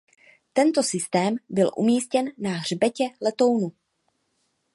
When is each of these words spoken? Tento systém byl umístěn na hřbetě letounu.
Tento 0.53 0.83
systém 0.83 1.35
byl 1.49 1.71
umístěn 1.75 2.31
na 2.37 2.51
hřbetě 2.57 3.05
letounu. 3.21 3.71